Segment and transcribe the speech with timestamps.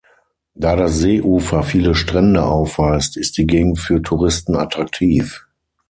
[0.55, 5.45] Da das Seeufer viele Strände aufweist, ist die Gegend für Touristen attraktiv.